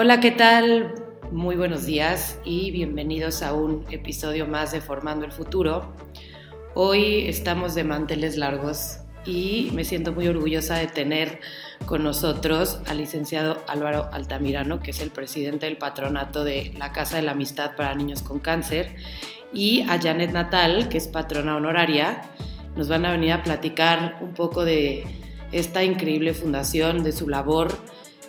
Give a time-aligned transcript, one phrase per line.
[0.00, 0.94] Hola, ¿qué tal?
[1.32, 5.92] Muy buenos días y bienvenidos a un episodio más de Formando el Futuro.
[6.76, 11.40] Hoy estamos de manteles largos y me siento muy orgullosa de tener
[11.84, 17.16] con nosotros al licenciado Álvaro Altamirano, que es el presidente del patronato de la Casa
[17.16, 18.94] de la Amistad para Niños con Cáncer,
[19.52, 22.22] y a Janet Natal, que es patrona honoraria.
[22.76, 25.04] Nos van a venir a platicar un poco de
[25.50, 27.76] esta increíble fundación, de su labor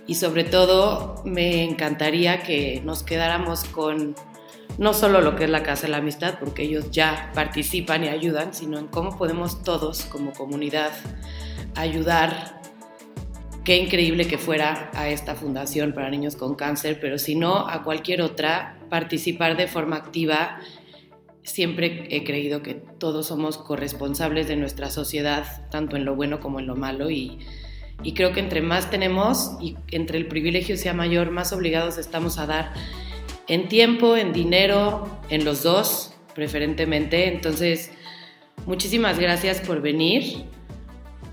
[0.10, 4.16] y sobre todo me encantaría que nos quedáramos con
[4.80, 8.08] no solo lo que es la Casa de la Amistad, porque ellos ya participan y
[8.08, 10.94] ayudan, sino en cómo podemos todos como comunidad
[11.76, 12.60] ayudar.
[13.64, 17.84] Qué increíble que fuera a esta fundación para niños con cáncer, pero si no, a
[17.84, 20.60] cualquier otra, participar de forma activa.
[21.44, 26.60] Siempre he creído que todos somos corresponsables de nuestra sociedad, tanto en lo bueno como
[26.60, 27.46] en lo malo, y
[28.04, 32.38] y creo que entre más tenemos y entre el privilegio sea mayor, más obligados estamos
[32.38, 32.74] a dar
[33.48, 37.28] en tiempo, en dinero, en los dos, preferentemente.
[37.28, 37.92] Entonces,
[38.66, 40.46] muchísimas gracias por venir.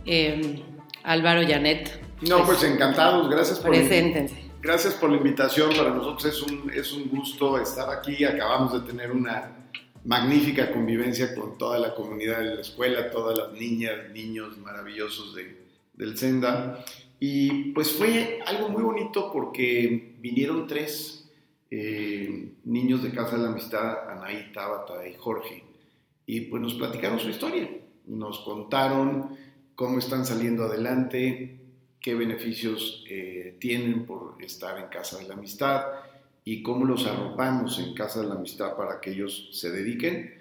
[0.07, 0.63] Eh,
[1.05, 2.03] Álvaro Janet.
[2.29, 4.51] No, pues, encantados, gracias por, preséntense.
[4.61, 5.71] gracias por la invitación.
[5.77, 8.25] Para nosotros es un, es un gusto estar aquí.
[8.25, 9.53] Acabamos de tener una
[10.05, 15.66] magnífica convivencia con toda la comunidad de la escuela, todas las niñas, niños maravillosos de,
[15.97, 16.85] del Senda.
[17.19, 21.31] Y pues fue algo muy bonito porque vinieron tres
[21.71, 25.65] eh, niños de Casa de la Amistad, Anaí, Tabata y Jorge,
[26.27, 27.69] y pues nos platicaron su historia.
[28.07, 29.37] Nos contaron
[29.75, 31.59] cómo están saliendo adelante,
[32.01, 35.83] qué beneficios eh, tienen por estar en Casa de la Amistad
[36.45, 40.35] y cómo los arropamos en Casa de la Amistad para que ellos se dediquen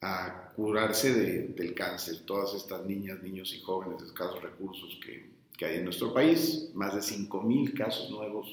[0.00, 1.14] a curarse
[1.54, 2.18] del cáncer.
[2.26, 6.70] Todas estas niñas, niños y jóvenes de escasos recursos que, que hay en nuestro país,
[6.74, 8.46] más de 5.000 casos nuevos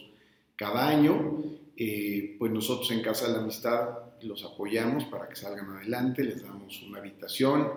[0.56, 1.44] cada año,
[1.76, 3.90] eh, pues nosotros en Casa de la Amistad
[4.22, 7.74] los apoyamos para que salgan adelante, les damos una habitación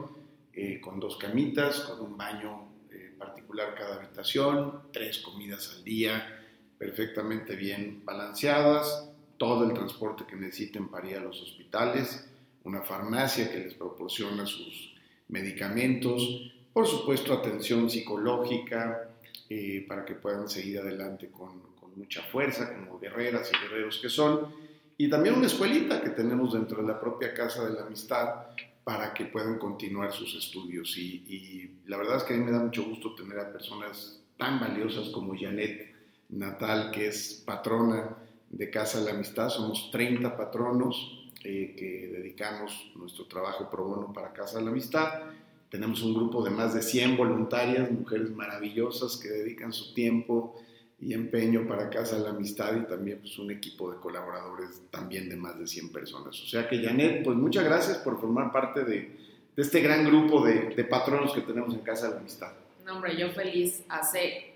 [0.53, 6.37] eh, con dos camitas, con un baño eh, particular cada habitación, tres comidas al día
[6.79, 12.30] perfectamente bien balanceadas, todo el transporte que necesiten para ir a los hospitales,
[12.65, 14.95] una farmacia que les proporciona sus
[15.29, 19.09] medicamentos, por supuesto atención psicológica
[19.49, 24.55] eh, para que puedan seguir adelante con, mucha fuerza, como guerreras y guerreros que son,
[24.97, 28.47] y también una escuelita que tenemos dentro de la propia Casa de la Amistad
[28.85, 30.97] para que puedan continuar sus estudios.
[30.97, 34.23] Y, y la verdad es que a mí me da mucho gusto tener a personas
[34.39, 35.93] tan valiosas como Janet
[36.29, 38.17] Natal, que es patrona
[38.51, 44.13] de Casa de la Amistad, somos 30 patronos, eh, que dedicamos nuestro trabajo pro bono
[44.13, 45.23] para Casa de la Amistad.
[45.71, 50.61] Tenemos un grupo de más de 100 voluntarias, mujeres maravillosas que dedican su tiempo
[51.01, 55.31] y empeño para Casa de la Amistad y también pues, un equipo de colaboradores también
[55.31, 56.39] de más de 100 personas.
[56.43, 59.17] O sea que Janet, pues muchas gracias por formar parte de,
[59.57, 62.53] este gran grupo de, de, patronos que tenemos en Casa de la Amistad.
[62.85, 63.83] No, hombre, yo feliz.
[63.89, 64.55] Hace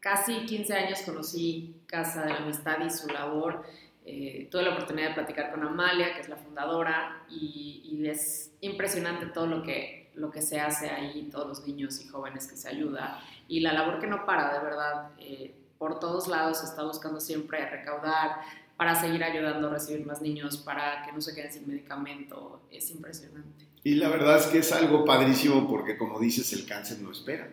[0.00, 3.62] casi 15 años conocí Casa de la Amistad y su labor
[4.10, 9.26] eh, tuve la oportunidad de platicar con Amalia, que es la fundadora, y, es impresionante
[9.26, 12.68] todo lo que, lo que se hace ahí, todos los niños y jóvenes que se
[12.68, 16.84] ayuda, y la labor que no para, de verdad, eh, por todos lados se está
[16.84, 18.40] buscando siempre recaudar
[18.78, 22.90] para seguir ayudando a recibir más niños, para que no se queden sin medicamento, es
[22.90, 23.66] impresionante.
[23.84, 27.50] Y la verdad es que es algo padrísimo porque, como dices, el cáncer no espera.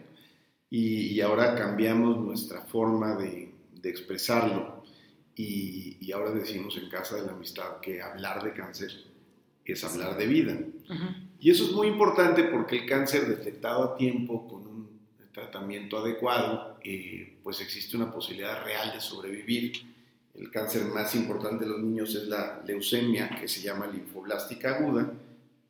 [0.70, 4.75] Y, y ahora cambiamos nuestra forma de, de expresarlo
[5.36, 8.92] y, ahora decimos en Casa de la Amistad que hablar de cáncer
[9.66, 10.58] es hablar de vida.
[11.40, 15.00] Y eso es muy importante porque el cáncer detectado a tiempo con un
[15.34, 19.74] tratamiento adecuado, eh, pues existe una posibilidad real de sobrevivir.
[20.36, 25.12] El cáncer más importante de los niños es la leucemia, que se llama linfoblástica aguda.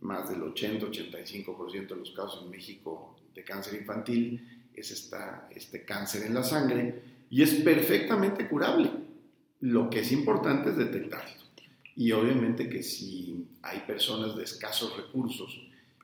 [0.01, 6.23] Más del 80-85% de los casos en México de cáncer infantil es esta, este cáncer
[6.23, 9.04] en la sangre y es perfectamente curable.
[9.65, 11.31] Lo que es importante es detectarlo.
[11.95, 15.59] Y obviamente que si hay personas de escasos recursos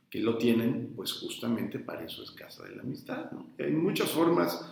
[0.10, 3.30] que lo tienen, pues justamente para eso es Casa de la Amistad.
[3.60, 4.68] Hay muchas formas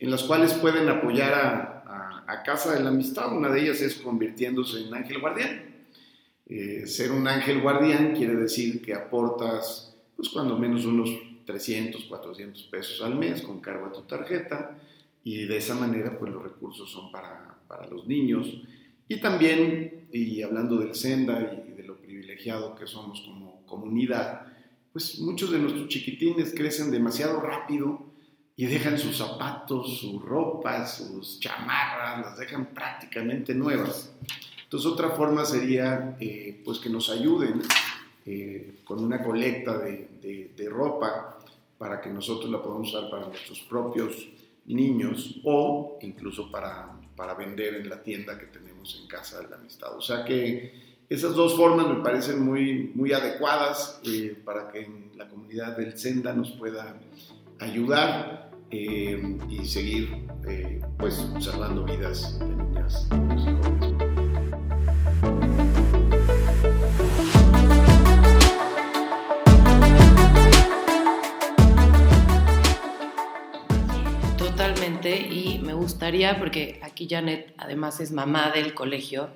[0.00, 3.32] en las cuales pueden apoyar a, a, Casa de la Amistad.
[3.32, 5.76] Una de ellas es convirtiéndose en ángel guardián.
[6.48, 11.10] Eh, ser un ángel guardián quiere decir que aportas, pues cuando menos unos
[11.46, 14.76] 300, 400 pesos al mes con cargo a tu tarjeta
[15.22, 18.46] y de esa manera pues los recursos son para para los niños.
[19.08, 24.42] Y también, y hablando del Senda y de lo privilegiado que somos como comunidad,
[24.92, 28.04] pues muchos de nuestros chiquitines crecen demasiado rápido
[28.56, 34.14] y dejan sus zapatos, sus ropas, sus chamarras, las dejan prácticamente nuevas.
[34.64, 37.62] Entonces otra forma sería eh, pues que nos ayuden
[38.26, 41.38] eh, con una colecta de, de, ropa
[41.78, 44.28] para que nosotros la podamos usar para nuestros propios
[44.66, 49.56] niños o incluso para, para vender en la tienda que tenemos en Casa de la
[49.56, 49.96] Amistad.
[49.96, 55.28] O sea que esas dos formas me parecen muy, muy adecuadas eh, para que la
[55.28, 56.96] comunidad del Senda nos pueda
[57.58, 63.08] ayudar eh, y seguir eh, pues salvando vidas de niñas
[74.38, 75.51] Totalmente, y
[75.82, 79.30] gustaría, porque aquí Janet además es mamá del colegio,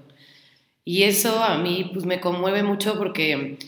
[0.84, 3.58] y eso a mí pues me conmueve mucho porque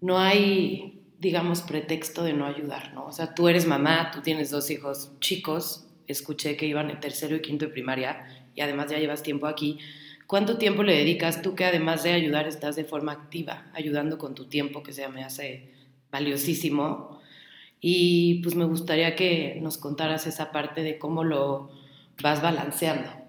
[0.00, 0.94] no hay
[1.24, 3.06] digamos, pretexto de no ayudar, ¿no?
[3.06, 7.34] O sea, tú eres mamá, tú tienes dos hijos chicos, escuché que iban en tercero
[7.34, 9.78] y quinto de primaria y además ya llevas tiempo aquí.
[10.26, 14.34] ¿Cuánto tiempo le dedicas tú que además de ayudar estás de forma activa, ayudando con
[14.34, 15.72] tu tiempo, que se me hace
[16.10, 17.20] valiosísimo?
[17.80, 21.70] Y pues me gustaría que nos contaras esa parte de cómo lo
[22.22, 23.24] vas balanceando.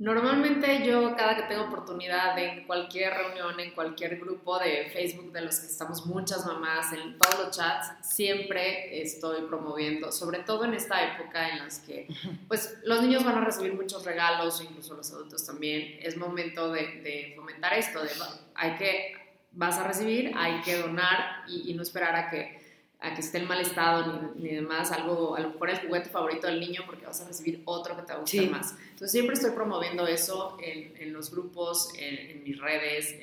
[0.00, 5.42] Normalmente yo cada que tengo oportunidad en cualquier reunión, en cualquier grupo de Facebook de
[5.42, 10.72] los que estamos muchas mamás, en todos los chats, siempre estoy promoviendo, sobre todo en
[10.72, 12.08] esta época en las que
[12.48, 17.34] pues los niños van a recibir muchos regalos, incluso los adultos también, es momento de,
[17.36, 18.08] fomentar esto, de
[18.54, 19.12] hay que,
[19.52, 22.59] vas a recibir, hay que donar y no esperar a que
[23.00, 26.10] a que esté en mal estado ni, ni, demás, algo, a lo mejor el juguete
[26.10, 28.74] favorito del niño porque vas a recibir otro que te va a gustar más.
[28.78, 33.14] Entonces siempre estoy promoviendo eso en, en los grupos, en, mis redes,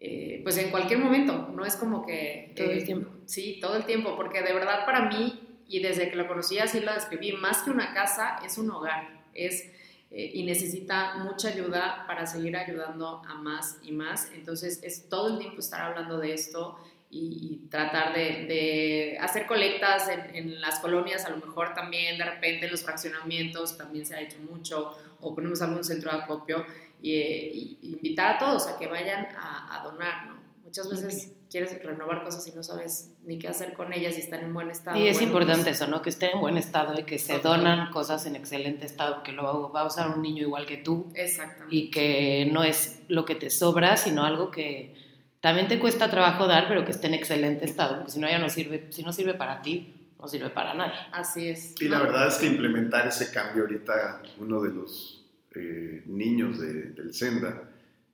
[0.00, 2.52] eh, pues en cualquier momento, no es como que...
[2.56, 3.10] Todo el eh, tiempo.
[3.26, 6.80] Sí, todo el tiempo, porque de verdad para mí, y desde que lo conocí así
[6.80, 9.70] lo describí, más que una casa es un hogar, es...
[10.10, 14.30] Eh, y necesita mucha ayuda para seguir ayudando a más y más.
[14.32, 16.78] Entonces es todo el tiempo estar hablando de esto,
[17.14, 22.72] y, tratar de, hacer colectas en, las colonias, a lo mejor también de repente en
[22.72, 26.64] los fraccionamientos también se ha hecho mucho, o ponemos algún centro de acopio,
[27.00, 30.44] y, invitar a todos a que vayan a, donar, ¿no?
[30.64, 34.40] Muchas veces quieres renovar cosas y no sabes ni qué hacer con ellas y están
[34.40, 34.98] en buen estado.
[34.98, 36.02] Y es importante eso, ¿no?
[36.02, 39.70] Que estén en buen estado y que se donan cosas en excelente estado, que lo
[39.70, 41.12] va a usar un niño igual que tú.
[41.14, 41.76] Exactamente.
[41.76, 45.03] Y que no es lo que te sobra, sino algo que
[45.44, 48.38] también te cuesta trabajo dar, pero que esté en excelente estado, porque si no ya
[48.38, 50.94] no sirve, si no sirve para ti, no sirve para nadie.
[51.12, 51.74] Así es.
[51.82, 55.22] Y la verdad es que implementar ese cambio ahorita, uno de los
[55.54, 57.62] eh, niños del Senda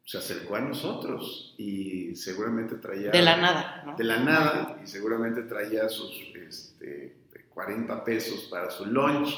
[0.05, 3.13] se acercó a nosotros y seguramente traía...
[3.13, 3.95] De la nada, ¿no?
[3.95, 7.15] De la nada, y seguramente traía sus este,
[7.55, 9.33] 40 pesos para su lunch.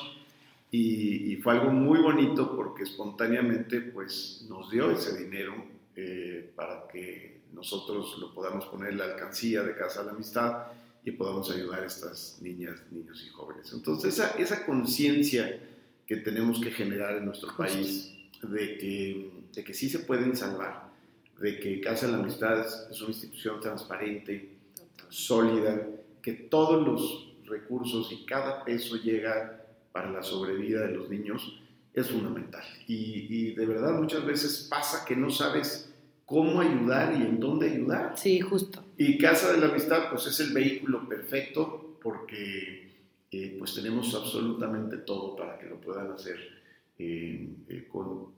[0.70, 6.88] Y, y, fue algo muy bonito porque espontáneamente pues nos dio ese dinero eh, para
[6.90, 10.66] que nosotros lo podamos poner en la alcancía de Casa de la Amistad
[11.04, 13.72] y podamos ayudar a estas niñas, niños y jóvenes.
[13.72, 15.60] Entonces, esa, esa conciencia
[16.06, 18.12] que tenemos que generar en nuestro país
[18.42, 20.90] de que, de que sí se pueden salvar,
[21.38, 22.60] de que Casa de la Amistad
[22.90, 24.50] es una institución transparente,
[25.08, 25.86] sólida,
[26.22, 29.60] que todos los recursos y cada peso llega
[29.92, 31.60] para la sobrevida de los niños,
[31.92, 32.64] es fundamental.
[32.86, 35.91] Y, y de verdad muchas veces pasa que no sabes
[36.26, 38.14] cómo ayudar y en dónde ayudar.
[38.16, 38.84] Sí, justo.
[38.96, 42.90] Y Casa de la Amistad, pues es el vehículo perfecto porque
[43.30, 46.38] eh, pues tenemos absolutamente todo para que lo puedan hacer
[46.98, 48.32] eh, eh, con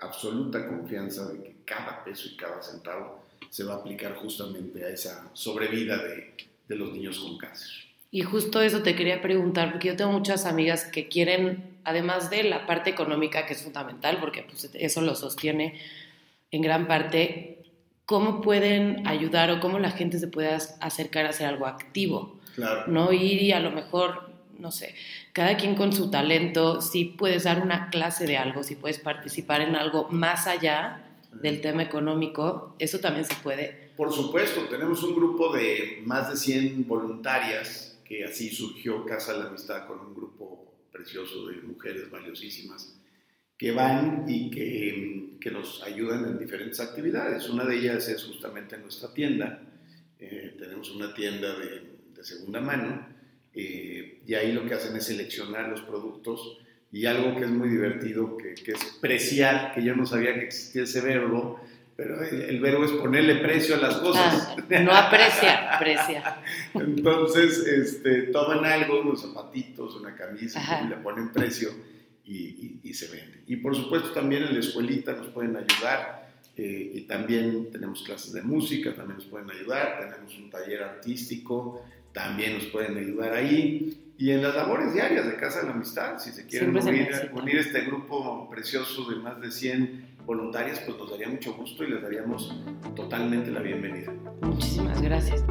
[0.00, 4.88] absoluta confianza de que cada peso y cada centavo se va a aplicar justamente a
[4.88, 6.34] esa sobrevida de,
[6.68, 7.70] de los niños con cáncer.
[8.10, 12.44] Y justo eso te quería preguntar, porque yo tengo muchas amigas que quieren, además de
[12.44, 15.80] la parte económica, que es fundamental, porque pues, eso lo sostiene
[16.54, 17.64] en gran parte
[18.06, 22.38] cómo pueden ayudar o cómo la gente se puede acercar a hacer algo activo.
[22.54, 22.84] Claro.
[22.86, 24.94] No ir y a lo mejor, no sé,
[25.32, 29.62] cada quien con su talento, si puedes dar una clase de algo, si puedes participar
[29.62, 33.90] en algo más allá del tema económico, eso también se puede.
[33.96, 39.40] Por supuesto, tenemos un grupo de más de 100 voluntarias que así surgió Casa de
[39.40, 42.94] la Amistad con un grupo precioso de mujeres valiosísimas
[43.56, 47.48] que van y que, que, nos ayudan en diferentes actividades.
[47.48, 49.62] Una de ellas es justamente nuestra tienda.
[50.18, 51.82] Eh, tenemos una tienda de,
[52.14, 53.06] de segunda mano
[53.54, 56.58] eh, y ahí lo que hacen es seleccionar los productos
[56.90, 60.44] y algo que es muy divertido, que, que, es preciar, que yo no sabía que
[60.44, 61.60] existía ese verbo,
[61.96, 64.48] pero el, verbo es ponerle precio a las cosas.
[64.48, 66.40] Ah, no aprecia, aprecia.
[66.74, 71.70] Entonces, este, toman algo, unos zapatitos, una camisa, y le ponen precio
[72.26, 73.42] y, y, se vende.
[73.46, 76.24] Y por supuesto también en la escuelita nos pueden ayudar.
[76.56, 81.82] Eh, y también tenemos clases de música, también nos pueden ayudar, tenemos un taller artístico,
[82.12, 84.00] también nos pueden ayudar ahí.
[84.16, 87.56] Y en las labores diarias de Casa de la Amistad, si se quieren unir, unir,
[87.56, 92.00] este grupo precioso de más de 100 voluntarias, pues nos daría mucho gusto y les
[92.00, 92.54] daríamos
[92.94, 94.12] totalmente la bienvenida.
[94.40, 95.42] Muchísimas gracias.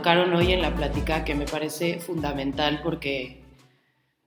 [0.00, 3.42] Tocaron hoy en la plática que me parece fundamental porque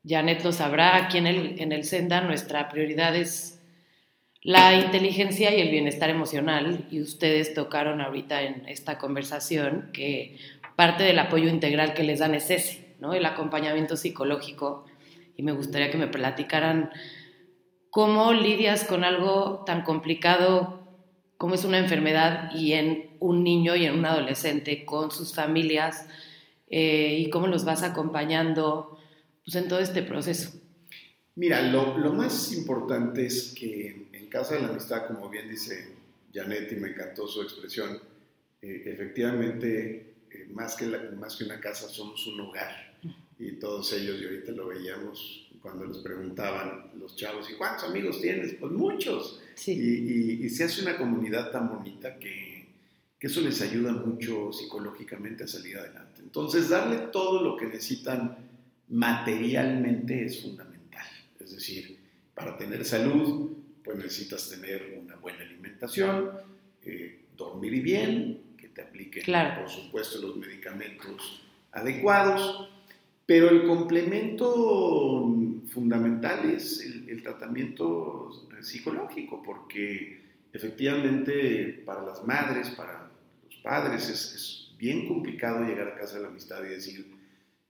[0.05, 3.59] Janet lo sabrá, aquí en el, en el Senda nuestra prioridad es
[4.43, 10.37] la inteligencia y el bienestar emocional y ustedes tocaron ahorita en esta conversación que
[10.75, 13.15] parte del apoyo integral que les dan es ese, ¿no?
[13.15, 14.85] el acompañamiento psicológico
[15.35, 16.91] y me gustaría que me platicaran
[17.89, 20.83] cómo lidias con algo tan complicado
[21.39, 26.05] como es una enfermedad y en un niño y en un adolescente con sus familias
[26.69, 28.99] eh, y cómo los vas acompañando
[29.45, 30.51] pues, en todo este proceso?
[31.35, 35.93] Mira, lo, lo, más importante es que en Casa de la Amistad, como bien dice
[36.33, 37.97] Janet, y me encantó su expresión,
[38.61, 42.93] eh, efectivamente, eh, más, que la, más que una casa, somos un hogar.
[43.39, 48.19] Y todos ellos, y ahorita lo veíamos cuando les preguntaban los chavos, ¿y cuántos amigos
[48.19, 48.55] tienes?
[48.55, 49.41] Pues muchos.
[49.55, 49.71] Sí.
[49.71, 52.52] Y, y, se hace una comunidad tan bonita que,
[53.23, 56.19] que eso les ayuda mucho psicológicamente a salir adelante.
[56.21, 58.35] Entonces, darle todo lo que necesitan
[58.89, 61.05] materialmente es fundamental.
[61.39, 61.99] Es decir,
[62.35, 63.49] para tener salud,
[63.81, 66.31] pues necesitas tener una buena alimentación,
[66.83, 69.23] eh, dormir bien, que te apliquen,
[69.57, 72.71] por supuesto, los medicamentos adecuados,
[73.25, 75.33] pero el complemento
[75.69, 83.12] fundamental es el, tratamiento psicológico, porque efectivamente para las madres, para
[83.63, 87.05] padres, es, es bien complicado llegar a casa de la amistad y decir,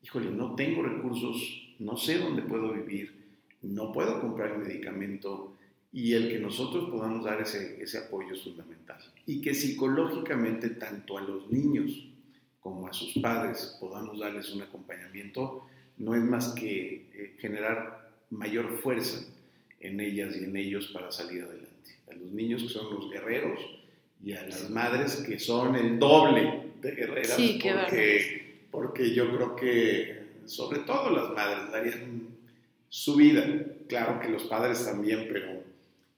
[0.01, 3.13] híjole, no tengo recursos, no sé dónde puedo vivir,
[3.61, 5.55] no puedo comprar medicamento
[5.93, 8.97] y el que nosotros podamos dar ese, ese apoyo es fundamental.
[9.27, 12.07] Y que psicológicamente tanto a los niños
[12.59, 18.79] como a sus padres podamos darles un acompañamiento, no es más que eh, generar mayor
[18.79, 19.23] fuerza
[19.79, 21.99] en ellas y en ellos para salir adelante.
[22.09, 23.59] A los niños que son los guerreros
[24.23, 29.55] y a las madres que son el doble de guerreras sí, porque porque yo creo
[29.55, 32.27] que sobre todo las madres darían
[32.89, 33.45] su vida,
[33.87, 35.63] claro que los padres también, pero,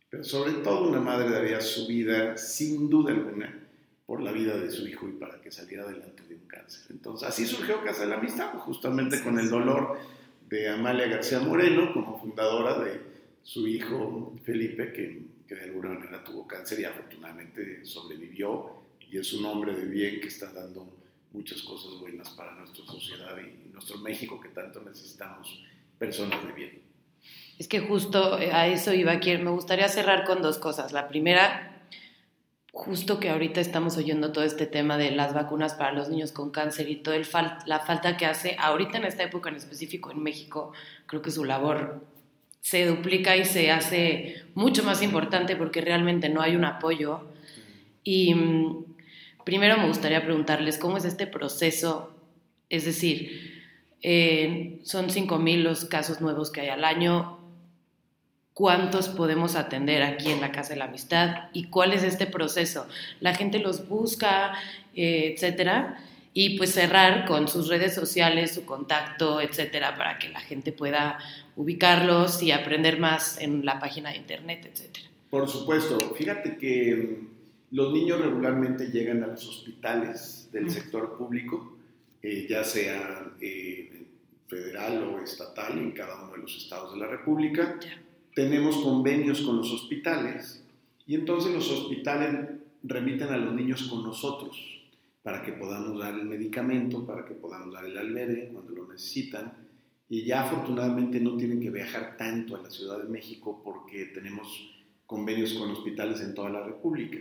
[0.09, 3.61] pero sobre todo una madre daría su vida sin duda alguna
[4.05, 6.85] por la vida de su hijo y para que saliera adelante de un cáncer.
[6.91, 9.97] Entonces así surgió Casa de la Amistad, justamente con el dolor
[10.47, 13.01] de Amalia García Moreno como fundadora de
[13.43, 19.33] su hijo Felipe, que, que de alguna manera tuvo cáncer y afortunadamente sobrevivió y es
[19.33, 20.87] un hombre de bien que está dando
[21.31, 25.63] muchas cosas buenas para nuestra sociedad y nuestro México que tanto necesitamos
[25.99, 26.81] personas de bien.
[27.59, 29.37] Es que justo eh, a eso iba aquí.
[29.37, 30.91] Me gustaría cerrar con dos cosas.
[30.91, 31.87] La primera,
[32.71, 36.51] justo que ahorita estamos oyendo todo este tema de las vacunas para los niños con
[36.51, 37.17] cáncer y toda
[37.65, 40.73] la falta que hace ahorita en esta época en específico en México,
[41.05, 42.01] creo que su labor
[42.65, 47.29] se duplica y se hace mucho más importante porque realmente no hay un apoyo.
[48.03, 48.95] Y mm,
[49.45, 52.15] Primero me gustaría preguntarles cómo es este proceso,
[52.67, 53.63] es decir,
[54.01, 57.37] eh, son 5.000 los casos nuevos que hay al año,
[58.55, 62.87] cuántos podemos atender aquí en la Casa de la Amistad y cuál es este proceso.
[63.19, 64.55] La gente los busca,
[64.95, 66.03] eh, etcétera,
[66.33, 71.19] y pues cerrar con sus redes sociales, su contacto, etcétera, para que la gente pueda
[71.55, 75.07] ubicarlos y aprender más en la página de internet, etcétera.
[75.29, 77.19] Por supuesto, fíjate que
[77.71, 81.77] los niños regularmente llegan a los hospitales del sector público,
[82.21, 84.05] eh, ya sea eh,
[84.47, 87.79] federal o estatal en cada uno de los estados de la República.
[88.33, 90.63] Tenemos convenios con los hospitales
[91.07, 92.49] y entonces los hospitales
[92.83, 94.57] remiten a los niños con nosotros
[95.23, 99.64] para que podamos dar el medicamento, para que podamos dar el albergue cuando lo necesitan.
[100.09, 104.69] Y ya afortunadamente no tienen que viajar tanto a la Ciudad de México porque tenemos
[105.05, 107.17] convenios con hospitales en toda la República.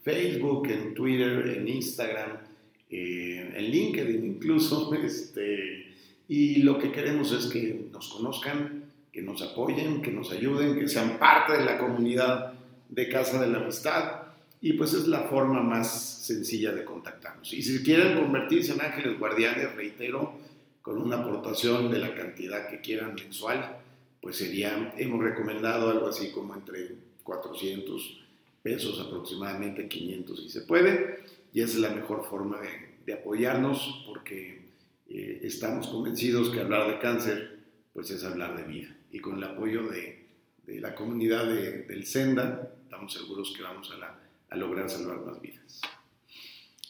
[0.02, 2.40] Facebook, en Twitter, en Instagram,
[2.90, 4.94] eh, en LinkedIn incluso.
[5.04, 5.94] Este,
[6.28, 10.88] y lo que queremos es que nos conozcan, que nos apoyen, que nos ayuden, que
[10.88, 12.54] sean parte de la comunidad
[12.90, 14.24] de Casa de la Amistad.
[14.62, 17.54] Y pues es la forma más sencilla de contactarnos.
[17.54, 20.40] Y si quieren convertirse en ángeles guardianes, reitero,
[20.82, 23.78] con una aportación de la cantidad que quieran mensual,
[24.22, 28.22] pues sería, hemos recomendado algo así como entre 400
[28.64, 31.20] pesos aproximadamente, 500 si se puede,
[31.56, 34.74] y esa es la mejor forma de, de apoyarnos porque
[35.08, 37.60] eh, estamos convencidos que hablar de cáncer
[37.94, 38.94] pues es hablar de vida.
[39.10, 40.28] Y con el apoyo de,
[40.68, 44.20] de la comunidad de, del Senda, estamos seguros que vamos a,
[44.54, 45.80] a lograr salvar más vidas.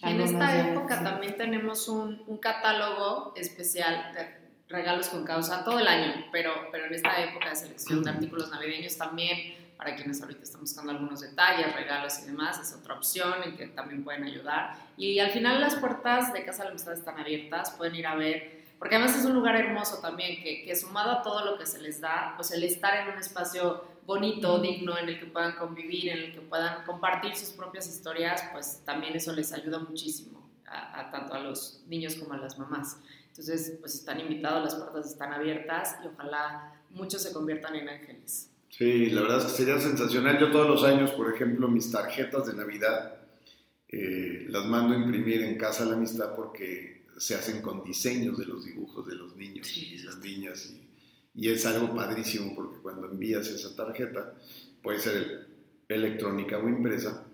[0.01, 4.35] En esta época también tenemos un, un, catálogo especial de
[4.67, 8.49] regalos con causa todo el año, pero, pero en esta época de selección de artículos
[8.49, 13.43] navideños también, para quienes ahorita están buscando algunos detalles, regalos y demás, es otra opción
[13.43, 14.75] en que también pueden ayudar.
[14.97, 18.15] Y al final las puertas de Casa de la Amistad están abiertas, pueden ir a
[18.15, 21.65] ver porque además es un lugar hermoso también, que, que, sumado a todo lo que
[21.65, 25.55] se les da, pues el estar en un espacio bonito, digno, en el que puedan
[25.55, 30.47] convivir, en el que puedan compartir sus propias historias, pues también eso les ayuda muchísimo,
[30.67, 32.97] a, tanto a los niños como a las mamás.
[33.29, 38.51] Entonces, pues están invitados, las puertas están abiertas y ojalá muchos se conviertan en ángeles.
[38.69, 40.39] Sí, la verdad es que sería sensacional.
[40.39, 43.15] Yo todos los años, por ejemplo, mis tarjetas de Navidad
[43.87, 48.45] eh, las mando a imprimir en Casa la Amistad porque se hacen con diseños de
[48.45, 50.73] los dibujos de los niños y las niñas.
[51.33, 54.33] Y, es algo padrísimo porque cuando envías esa tarjeta,
[54.81, 55.47] puede ser
[55.87, 57.25] electrónica o impresa,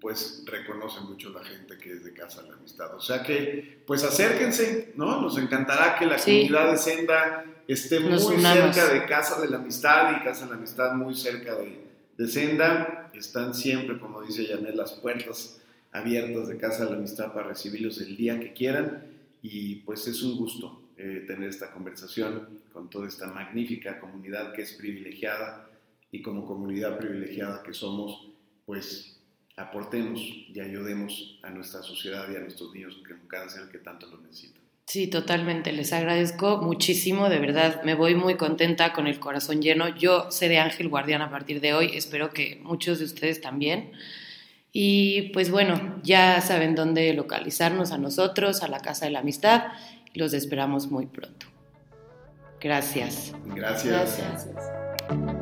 [0.00, 2.94] pues reconoce mucho la gente que es de Casa de la Amistad.
[2.94, 5.20] O sea que, pues acérquense, ¿no?
[5.20, 10.16] Nos encantará que la comunidad de Senda esté muy cerca de Casa de la Amistad
[10.16, 11.80] y Casa de la Amistad muy cerca de,
[12.16, 13.10] de Senda.
[13.12, 18.00] Están siempre, como dice Janet, las puertas abiertas de Casa de la Amistad para recibirlos
[18.00, 19.04] el día que quieran
[19.42, 24.62] y pues es un gusto eh, tener esta conversación con toda esta magnífica comunidad que
[24.62, 25.68] es privilegiada
[26.10, 28.28] y como comunidad privilegiada que somos,
[28.66, 29.17] pues
[29.58, 34.18] aportemos y ayudemos a nuestra sociedad y a nuestros niños con cáncer que tanto lo
[34.18, 34.62] necesitan.
[34.86, 35.70] Sí, totalmente.
[35.72, 37.82] Les agradezco muchísimo, de verdad.
[37.82, 39.94] Me voy muy contenta con el corazón lleno.
[39.94, 41.90] Yo seré Ángel Guardián a partir de hoy.
[41.92, 43.92] Espero que muchos de ustedes también.
[44.72, 49.64] Y pues bueno, ya saben dónde localizarnos a nosotros, a la Casa de la Amistad.
[50.14, 51.46] Los esperamos muy pronto.
[52.58, 53.34] Gracias.
[53.44, 54.18] Gracias.
[54.18, 55.37] Gracias.